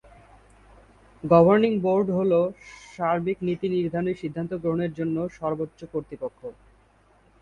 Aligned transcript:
Governing 1.23 1.71
board 1.83 2.07
হল 2.17 2.31
সার্বিক 2.93 3.37
নীতি 3.47 3.67
নির্ধারণী 3.69 4.13
সিদ্ধান্ত 4.21 4.51
গ্রহণের 4.63 4.91
জন্য 4.99 5.17
সর্বোচ্চ 5.37 5.79
কর্তৃপক্ষ। 5.93 6.39